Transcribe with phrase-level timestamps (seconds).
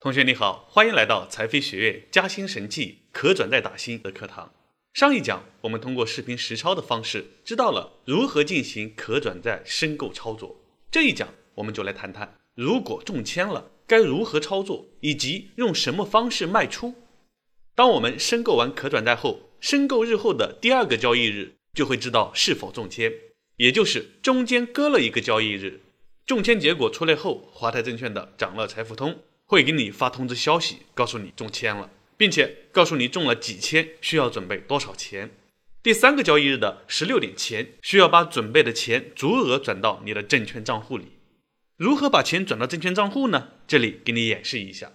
[0.00, 4.54] 同学你好，欢迎来到财飞学院加薪神器可转债打新的课堂。
[4.94, 10.54] 上一讲我们通过视频实操的方式，知道了如何进行可转债申购操作。
[10.88, 16.94] 这一讲我们就来谈谈，如果中签了该如何操作，以及用什么方式卖出。
[17.74, 23.12] 当我们申购完可转债后，申购日后的第二个交易日就会知道是否中签，
[23.56, 25.80] 也就是中间隔了一个交易日。
[26.24, 29.18] 中签结果出来后，华泰证券的掌乐财富通。
[29.48, 35.30] 会给你发通知消息，告诉你中签了，并且告诉你中了几千，需要准备多少钱。
[35.82, 41.12] 第三个交易日的十六点前，需要把准备的钱足额转到你的证券账户里。
[41.78, 43.48] 如何把钱转到证券账户呢？
[43.66, 44.92] 这里给你演示一下。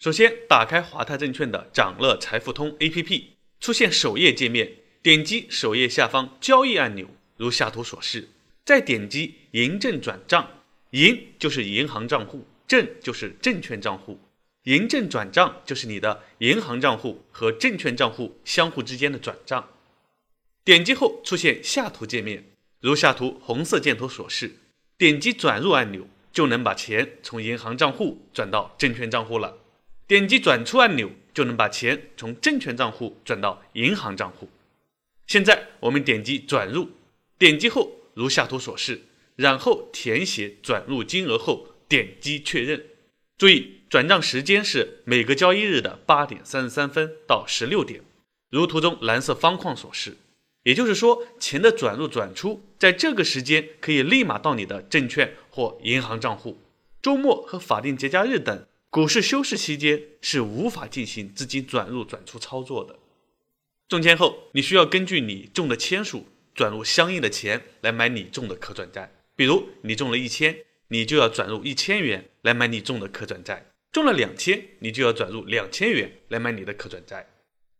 [0.00, 3.22] 首先，打开华泰证券的掌乐财富通 APP，
[3.60, 8.30] 出现首页界面，点击首页下方交易按钮，如下图所示，
[8.64, 10.50] 再点击银证转账，
[10.90, 12.48] 银就是银行账户。
[12.72, 14.18] 证就是证券账户，
[14.62, 19.68] 银证转账就是你的银行账户和证券账户相互之间的转账。
[20.64, 22.42] 点击后出现下图界面，
[22.80, 24.52] 如下图红色箭头所示，
[24.96, 29.58] 点击转入按钮就能把钱从银行账户转到证券账户了。
[30.06, 34.48] 点击转出按钮就能把钱从证券账户转到银行账户。
[35.26, 36.88] 现在我们点击转入，
[37.36, 39.02] 点击后如下图所示，
[39.36, 41.68] 然后填写转入金额后。
[41.92, 42.86] 点击确认，
[43.36, 48.00] 注意转账时间是每个交易日的八点三十三分到十六点，
[48.48, 50.16] 如图中蓝色方框所示。
[50.62, 56.62] 也就是说，钱的转入转出在这个时间可以立马到你的证券或银行账户。
[57.02, 62.98] 周末和法定节假日等股市休市期间是无法进行资金转入转出操作的。
[63.86, 70.56] 中签后，你需要根据你中的签数转入相应的钱来买你中的可转债，比如你中了一千。
[70.92, 77.30] 你就要转入一千元来买你中的可转债，中了两千，你就要转入两千元来买你的可转债。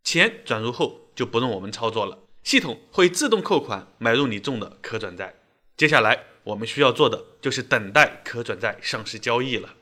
[0.03, 5.35] 钱转入后就不用我们操作了，系统会自动扣款买入你中的可转债。
[5.77, 9.75] 接下来我们需要做的就是等待可转债上市交易了。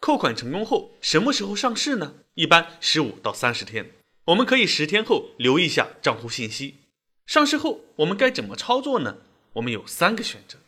[0.00, 2.16] 扣款成功后，什么时候上市呢？
[2.34, 3.92] 一般十五到三十天，
[4.24, 6.78] 我们可以十天后留意下账户信息。
[7.26, 9.18] 上市后我们该怎么操作呢？
[9.52, 10.58] 我们有三个选择，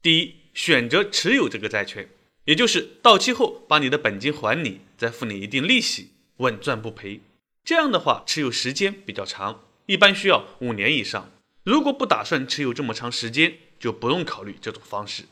[0.00, 0.43] 第一。
[0.54, 2.08] 选择持有这个债券，
[2.44, 7.20] 也就是到期后把你的本金还你，再付你一定利息，稳赚不赔。
[7.64, 11.30] 这样的话，持有时间比较长，一般需要五年以上。
[11.64, 15.24] 如果不打算持有这么长时间，就不用考虑这种方式。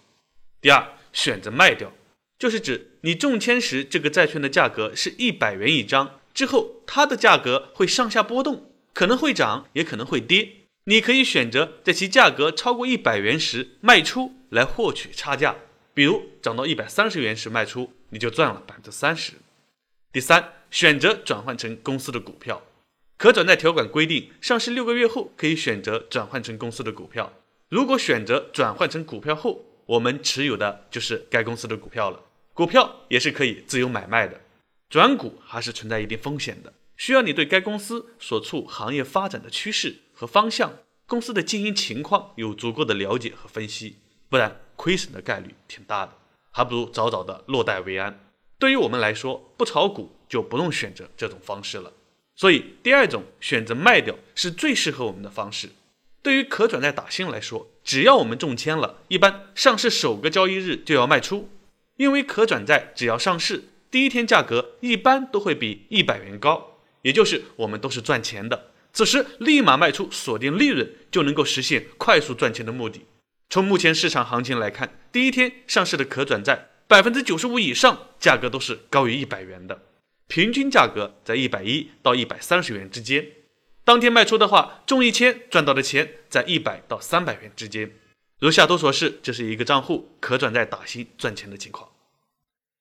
[0.60, 1.92] 第二，选择卖掉，
[2.38, 10.61] 就是指你中签时这个债券的价格是一百元一张，之后它的价格会上下波动，可能会涨，也可能会跌。
[10.84, 15.54] 你可以选择在其价格超过一百元时卖出来获取差价，
[15.94, 19.34] 比如涨到一百三十元时卖出，你就赚了百分之三十。
[20.12, 22.62] 第三，选择转换成公司的股票。
[23.16, 27.32] 可转债条款规定，上市六个月后可以选择转换成公司的股票。
[27.68, 32.20] 如果选择转换成股票后，我们持有的就是该公司的股票了。
[32.52, 34.40] 股票也是可以自由买卖的，
[34.90, 39.96] 转股还是存在一定风险的，需要你对该公司所处行业发展的趋势。
[40.14, 43.96] 和方向，公司的经营情况有足够的了解和分析，
[44.28, 46.12] 不然亏损的概率挺大的，
[46.52, 48.24] 还不如早早的落袋为安。
[48.58, 51.92] 对于我们来说，不炒股就不用选择这种方式了。
[52.36, 55.70] 所以，第二种选择卖掉是最适合我们的方式。
[56.22, 61.48] 对于可转债打新来说，只要我们中签了，一般上市首个交易日就要卖出，
[61.96, 66.71] 因为可转债只要上市第一天价格一般都会比一百元高，
[67.02, 68.72] 也就是我们都是赚钱的。
[68.92, 73.06] 此时立马卖出，锁定利润，就能够实现快速赚钱的目的。
[73.48, 79.82] 从目前市场行情来看，第一天上市的可转债百分之九十五以上价格都是高于一百元的，
[80.26, 83.26] 平均价格在一百一到一百三十元之间。
[83.84, 87.90] 当天卖出的话，中一千赚到的钱在一百到三百元之间。
[88.38, 91.88] 如下图所示，这是一个账户可转债打新赚钱的情况。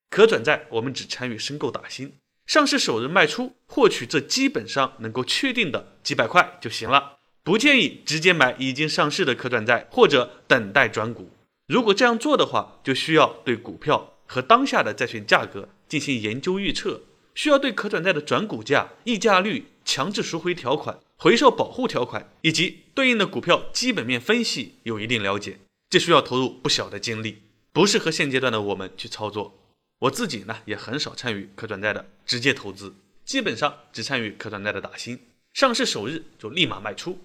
[0.09, 2.13] 可转债我们只参与申购打新。
[2.45, 7.19] 上市首日卖出，获取这基本上能够确定的几百块就行了。
[7.43, 11.31] 不建议直接买已经上市的可转债或者等待转股。
[11.67, 17.01] 如果这样做的话，就需要对股票和当下的债券价格进行研究预测，
[17.33, 25.59] 需要对可转债的转股价、溢价率、强制赎回条款、回售保护条款以及对应的股票基本面分析有一定了解，
[25.89, 29.60] 这需要投入不小的精力，不适合现阶段的我们去操作。
[30.01, 32.93] 我自己呢也很少参与可转债的直接投资，
[33.23, 35.19] 基本上只参与可转债的打新，
[35.53, 37.19] 上市首日就立马卖出。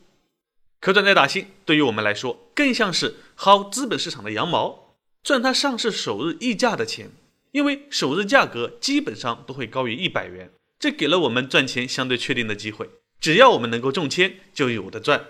[0.81, 7.11] 可转债打新对于我们来说更像是薅资本市场的羊毛，赚它上市首日溢价的钱。
[7.53, 12.91] 因为首日价格基本上都会高于一百元，这给了我们赚钱相对确定的机会。
[13.19, 15.29] 只要我们能够中签，就有的赚。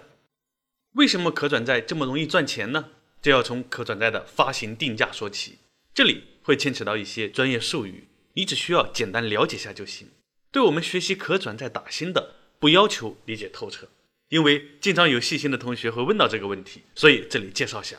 [0.95, 2.87] 为什么可转债这么容易赚钱呢？
[3.23, 5.59] 这要从可转债的发行定价说起，
[5.95, 10.11] 这里会牵扯到一些专业术语，你只需要简单了解下就行。
[10.53, 13.89] 对我们学习可转债打新的，不要求理解透彻，
[14.29, 17.97] 因为经常有细心的同学会问到这个问题，所以这里介绍下。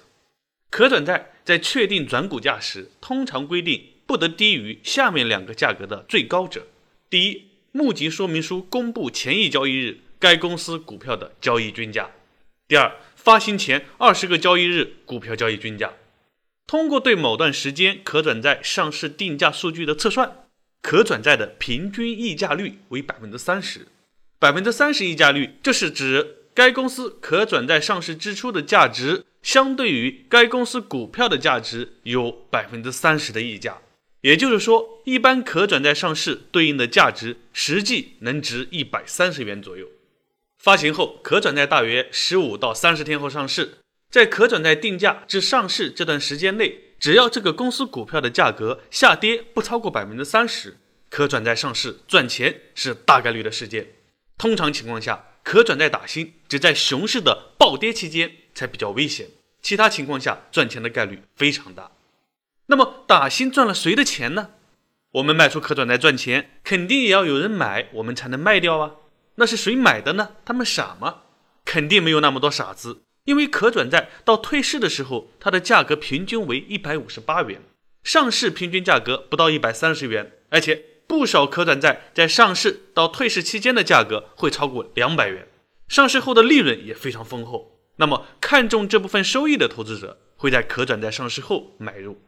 [0.69, 6.67] 可转债在确定转股价时，通常规定不得低于下面两个价格的最高者：
[7.09, 12.11] 第一，募集说明书公布前一交易日该公司股票的交易均价；
[12.65, 15.93] 第二，发行前二十个交易日股票交易均价。
[16.67, 20.49] 通过对某段时间可转债上市定价数据的测算，
[20.81, 23.87] 可转债的平均溢价率为百分之三十。
[24.37, 29.23] 百分之三十溢价率，这是指该公司可转债上市支出的价值。
[29.43, 33.77] 相对于该公司股票的价值有百分之三十的溢价，
[34.19, 39.87] 也就是说，一般可转债上市对应的价值实际能值一百三十元左右。
[40.57, 43.77] 发行后，可转债大约十五到三十天后上市，
[44.09, 50.77] 在可转债定价至上市这段时间内，只要这个公司股票的价格下跌不超过百分之三十，
[51.09, 53.93] 可转债上市赚钱是大概率的事件。
[54.37, 59.27] 通常情况下，可转债打新只在熊市的暴跌期间才比较危险。
[59.61, 61.91] 其他情况下赚钱的概率非常大。
[62.67, 64.51] 那么打新赚了谁的钱呢？
[65.13, 68.91] 我们卖出可转债赚钱，肯定也要有人买，我们才能卖掉啊。
[69.35, 70.31] 那是谁买的呢？
[70.45, 71.23] 他们傻吗？
[71.65, 73.01] 肯定没有那么多傻子。
[73.27, 77.61] 因为可转债到退市的时候，它的价格平均为一百五十八元，
[78.01, 85.45] 上市平均价格不到一百三十元，而且不少可转债在上市到退市期间的价格会超过两百元，
[85.89, 87.81] 上市后的利润也非常丰厚。
[87.97, 92.21] 那么，看中这部分收益的投资者会在可转债上市后买入。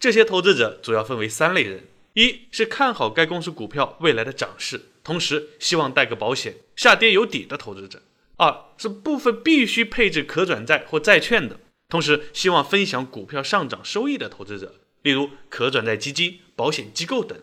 [0.00, 7.98] 这些投资者主要分为三类人：一是看好该公司股票未来的涨势，同时希望带个保险，下跌有底的投资者；
[8.42, 17.38] 二是部分必须配置可转债或债券的，同时希望分享股票上涨收益的投资者，例如可转债基金、保险机构等；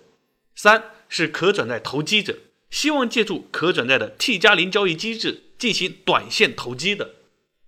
[0.55, 2.37] 三是可转债投机者，
[2.69, 7.11] 希望借助可转债的 T 加零交易机制进行短线投机的。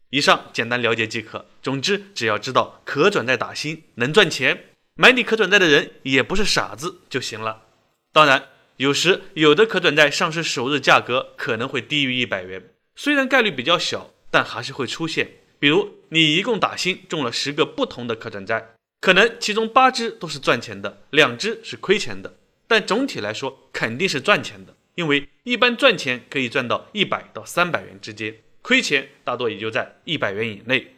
[0.10, 1.46] 以上简单了解即可。
[1.62, 7.62] 总之，只要知道可转债打新能赚钱，买你可转债的人也不是傻子就行了。
[8.12, 12.62] 当然，有时有的可转债上市首日价格可能会低于一百元，
[12.96, 15.30] 虽然概率比较小，但还是会出现。
[15.60, 22.36] 比如你一共打新中了十个不同的可转债，可能其中八只都是赚钱的，两只是亏钱的，
[22.68, 28.36] 但总体来说肯定是赚钱的，因为一般赚钱可以赚到一百到三百元之间。
[28.64, 30.96] 亏钱大多也就在一百元以内。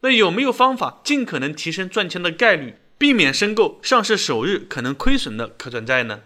[0.00, 6.22] 那有没有方法尽可能提升赚钱的概率，避免申购上市首日可能亏损的可转债呢？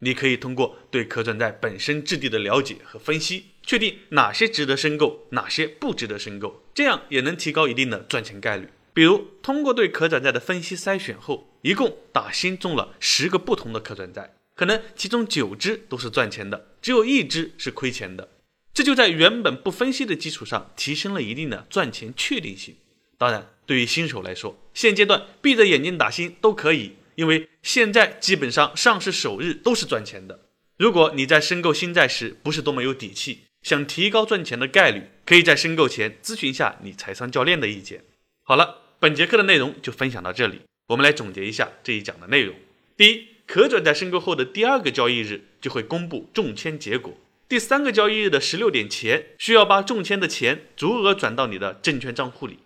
[0.00, 8.68] 你可以通过对可转债本身质地的了解和分析，确定哪些值得申购，哪些不值得申购，这样也能提高一定的赚钱概率。
[8.92, 18.28] 比如，通过对可转债的分析筛选后，一共打新中了十个不同的可转债，可能其中九只都是赚钱的，只有一只是亏钱的。
[18.72, 22.76] 这就在原本不分析的基础上提升了一定的赚钱确定性。
[23.18, 30.46] 当然，对于新手来说，现阶段闭着眼睛打新都可以，因为现在基本上上市首日都是赚钱的。
[30.78, 38.02] 如果你在申购新债时不是多么有底气，想提高赚钱的概率，可以在申购前咨询一下你财商教练的意见。
[38.42, 42.54] 好了，本节课的内容就分享到这里，我们来总结一下这一讲的内容。
[42.96, 47.14] 第一，可转债申购后的第二个交易日就会公布中签结果。
[47.46, 52.60] 第三个交易日的十六点前，需要把中签的钱足额转到你的证券账户里。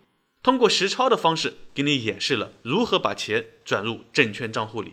[0.45, 4.93] 通过实操的方式，给你演示了如何把钱转入证券账户里。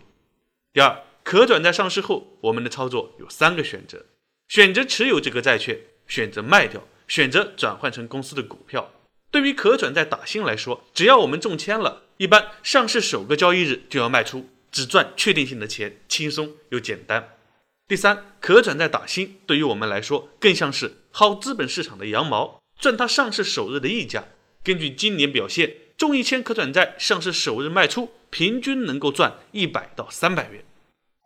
[0.71, 4.05] 第二，可转债上市后，我们的操作有三个选择：
[4.47, 5.77] 选择持有这个债券，
[6.07, 8.93] 选择卖掉，选择转换成公司的股票。
[9.29, 17.35] 对于可转债打新来说，只要我们中签了，一般上市首个交易日就要卖出，只赚确定性的钱，轻松又简单。
[17.89, 24.23] 第三，可转债打新对于我们来说更像是薅资本市场的羊毛，赚它上市首日的溢价。
[24.63, 30.63] 根据今年表现，中一千可转债上市首日卖出，平均能够赚一百到三百元。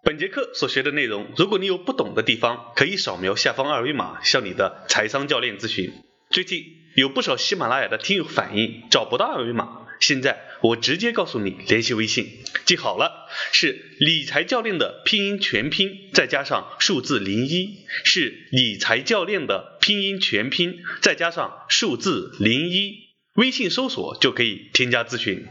[0.06, 5.92] 本节课所学的内容，如果你有不懂的地方，可以扫描下方二维码向你的财商教练咨询。
[6.30, 6.64] 最近
[6.96, 9.82] 有不少喜马拉雅的听友反映找不到二维码。
[10.00, 25.46] 现在我直接告诉你，联系微信，记好了，是理财教练的拼音全拼，再加上数字零一，是理财教练的拼音全拼，再加上数字零一，微信搜索就可以添加咨询。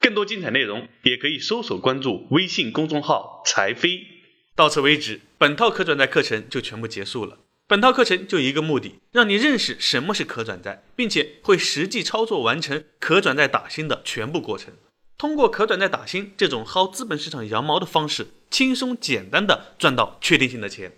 [0.00, 4.06] 更多精彩内容也可以搜索关注微信公众号“财飞”。
[4.54, 7.38] 到此为止，本套可转债课程就全部结束了。
[7.66, 14.74] 本套课程就一个目的，让你认识什么是可转债，并且会实际操作完成可转债打新的全部过程。
[15.16, 20.92] 通过可转债打新这种薅资本市场羊毛的方式，轻松简单的赚到确定性的钱。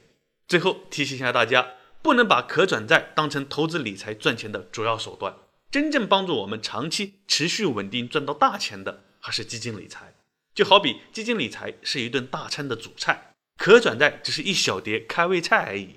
[0.48, 5.36] 最后提醒一下大家，不能把可转债当成投资理财赚钱的主要手段。
[5.74, 10.14] 真正帮助我们长期持续稳定赚到大钱的，还是基金理财。
[10.54, 15.96] 就好比基金理财是一顿大餐的主菜，可转债只是一小碟开胃菜而已。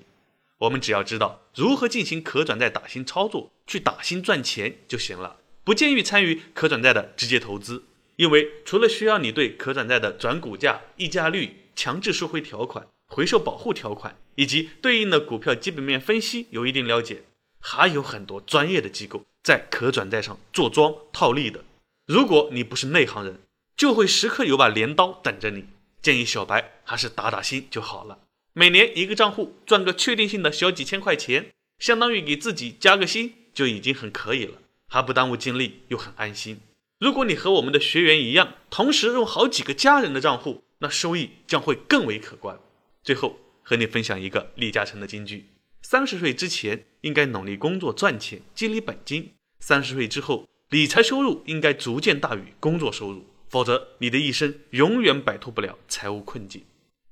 [0.58, 5.36] 我们只要知道如何进行可转债打新操作，去打新赚钱就行了。
[5.62, 7.84] 不建议参与可转债的直接投资，
[8.16, 17.22] 因为除了需要你对可转债的转股价、溢价率、强制收回条款、回收保护条款以及对应的股票基本面分析有一定了解，
[17.60, 19.24] 还有很多专业的机构。
[19.48, 21.64] 在可转债上做庄套利的，
[22.04, 23.40] 如果你不是内行人，
[23.78, 25.64] 就会时刻有把镰刀等着你。
[26.02, 28.18] 建议小白还是打打新就好了。
[28.52, 31.46] 每年一个账户赚个确定性的小几千块钱，
[31.78, 36.60] 相当于给自己加个薪就已经很可以了，还不耽误精力，又很安心。
[36.98, 42.60] 如果你和我们的学员一样，同时用好几个家人的账户，那收益将会更为可观。
[43.02, 45.46] 最后和你分享一个李嘉诚的金句：
[45.80, 49.32] 三十岁之前应该努力工作赚钱，积累本金。
[49.68, 56.64] 三十岁之后，理财收入应该逐渐大于工作收入，否则你的一生永远摆脱不了财务困境。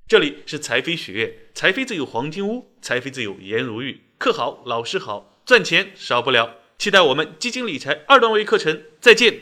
[0.07, 6.55] 这里是财飞学院，财飞自有黄金屋，财飞自有颜如玉，课好，老师好，赚钱少不了。
[6.79, 9.39] 期待我们基金理财二段位课程，再见。